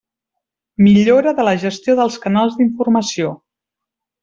[0.85, 3.37] Millora de la gestió dels canals d'informació.